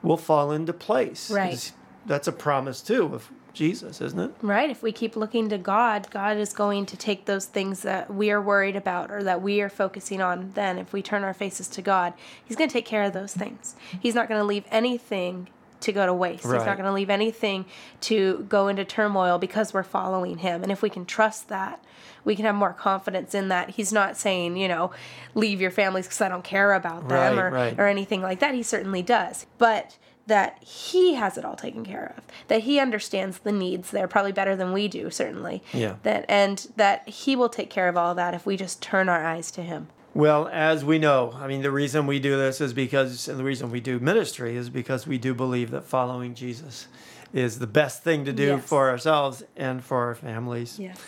will 0.00 0.16
fall 0.16 0.52
into 0.52 0.72
place. 0.72 1.28
Right. 1.28 1.72
That's 2.06 2.28
a 2.28 2.32
promise 2.32 2.80
too 2.80 3.06
of 3.06 3.28
Jesus, 3.52 4.00
isn't 4.00 4.20
it? 4.20 4.30
Right. 4.42 4.70
If 4.70 4.80
we 4.80 4.92
keep 4.92 5.16
looking 5.16 5.48
to 5.48 5.58
God, 5.58 6.06
God 6.12 6.36
is 6.36 6.52
going 6.52 6.86
to 6.86 6.96
take 6.96 7.24
those 7.24 7.46
things 7.46 7.82
that 7.82 8.14
we 8.14 8.30
are 8.30 8.40
worried 8.40 8.76
about 8.76 9.10
or 9.10 9.24
that 9.24 9.42
we 9.42 9.60
are 9.60 9.68
focusing 9.68 10.20
on. 10.20 10.52
Then, 10.54 10.78
if 10.78 10.92
we 10.92 11.02
turn 11.02 11.24
our 11.24 11.34
faces 11.34 11.66
to 11.70 11.82
God, 11.82 12.12
He's 12.44 12.56
going 12.56 12.70
to 12.70 12.72
take 12.72 12.86
care 12.86 13.02
of 13.02 13.12
those 13.12 13.34
things. 13.34 13.74
He's 14.00 14.14
not 14.14 14.28
going 14.28 14.38
to 14.38 14.46
leave 14.46 14.66
anything 14.70 15.48
to 15.82 15.92
go 15.92 16.06
to 16.06 16.14
waste. 16.14 16.42
He's 16.44 16.52
not 16.52 16.64
going 16.76 16.84
to 16.84 16.92
leave 16.92 17.10
anything 17.10 17.66
to 18.02 18.44
go 18.48 18.68
into 18.68 18.84
turmoil 18.84 19.38
because 19.38 19.72
we're 19.74 19.82
following 19.82 20.38
Him. 20.38 20.62
And 20.62 20.72
if 20.72 20.82
we 20.82 20.90
can 20.90 21.04
trust 21.04 21.48
that, 21.48 21.84
we 22.24 22.36
can 22.36 22.44
have 22.44 22.54
more 22.54 22.72
confidence 22.72 23.34
in 23.34 23.48
that. 23.48 23.70
He's 23.70 23.92
not 23.92 24.16
saying, 24.16 24.56
you 24.56 24.68
know, 24.68 24.92
leave 25.34 25.60
your 25.60 25.70
families 25.70 26.06
because 26.06 26.20
I 26.20 26.28
don't 26.28 26.44
care 26.44 26.72
about 26.72 27.08
them 27.08 27.36
Right, 27.36 27.44
or, 27.44 27.50
right. 27.50 27.78
or 27.78 27.86
anything 27.86 28.22
like 28.22 28.40
that. 28.40 28.54
He 28.54 28.62
certainly 28.62 29.02
does. 29.02 29.46
But 29.58 29.98
that 30.28 30.62
he 30.62 31.14
has 31.14 31.36
it 31.36 31.44
all 31.44 31.56
taken 31.56 31.84
care 31.84 32.14
of 32.16 32.22
that 32.46 32.60
he 32.60 32.78
understands 32.78 33.38
the 33.40 33.50
needs 33.50 33.90
there 33.90 34.06
probably 34.06 34.30
better 34.30 34.54
than 34.54 34.72
we 34.72 34.86
do 34.86 35.10
certainly 35.10 35.64
Yeah. 35.72 35.96
that 36.04 36.24
and 36.28 36.64
that 36.76 37.08
he 37.08 37.34
will 37.34 37.48
take 37.48 37.70
care 37.70 37.88
of 37.88 37.96
all 37.96 38.14
that 38.14 38.32
if 38.32 38.46
we 38.46 38.56
just 38.56 38.80
turn 38.80 39.08
our 39.08 39.26
eyes 39.26 39.50
to 39.50 39.62
him 39.62 39.88
Well, 40.14 40.48
as 40.52 40.84
we 40.84 40.98
know, 40.98 41.32
I 41.40 41.46
mean, 41.46 41.62
the 41.62 41.70
reason 41.70 42.06
we 42.06 42.20
do 42.20 42.36
this 42.36 42.60
is 42.60 42.72
because, 42.74 43.28
and 43.28 43.38
the 43.38 43.44
reason 43.44 43.70
we 43.70 43.80
do 43.80 43.98
ministry 43.98 44.56
is 44.56 44.68
because 44.68 45.06
we 45.06 45.16
do 45.18 45.32
believe 45.34 45.70
that 45.70 45.84
following 45.84 46.34
Jesus 46.34 46.86
is 47.32 47.58
the 47.58 47.66
best 47.66 48.02
thing 48.02 48.26
to 48.26 48.32
do 48.32 48.42
Yes. 48.48 48.64
for 48.64 48.90
ourselves 48.90 49.42
and 49.56 49.82
for 49.82 49.98
our 50.04 50.14
families. 50.14 50.78
yes 50.78 50.98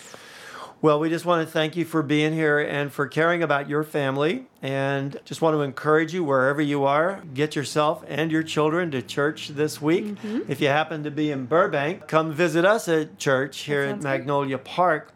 Well, 0.80 1.00
we 1.00 1.08
just 1.11 1.25
want 1.26 1.46
to 1.46 1.50
thank 1.52 1.76
you 1.76 1.84
for 1.87 2.02
being 2.02 2.32
here 2.34 2.58
and 2.58 2.90
for 2.93 3.06
caring 3.06 3.43
about 3.43 3.69
your 3.71 3.84
family. 3.84 4.47
And 4.62 5.19
just 5.26 5.40
want 5.43 5.54
to 5.54 5.60
encourage 5.60 6.12
you 6.14 6.25
wherever 6.25 6.60
you 6.62 6.84
are, 6.84 7.23
get 7.34 7.54
yourself 7.56 8.04
and 8.08 8.30
your 8.32 8.43
children 8.43 8.90
to 8.90 9.00
church 9.02 9.49
this 9.49 9.80
week. 9.82 10.04
Mm-hmm. 10.06 10.40
If 10.50 10.60
you 10.62 10.69
happen 10.69 11.02
to 11.04 11.10
be 11.10 11.30
in 11.30 11.45
Burbank, 11.47 12.06
come 12.06 12.32
visit 12.32 12.64
us 12.67 12.88
at 12.88 13.19
church 13.19 13.60
here 13.60 13.82
at. 13.82 14.02
Magnolia 14.02 14.58
Park. 14.58 15.12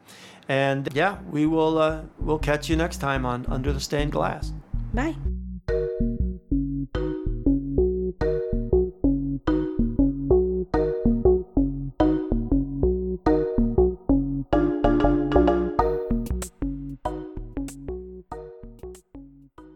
And 0.48 0.88
yeah, 0.94 1.18
we 1.30 1.46
will 1.46 1.78
uh, 1.78 2.02
we'll 2.18 2.38
catch 2.38 2.68
you 2.68 2.76
next 2.76 2.98
time 2.98 3.26
on 3.26 3.46
Under 3.48 3.72
the 3.72 3.80
Stained 3.80 4.12
Glass. 4.12 4.52
bye 4.94 5.14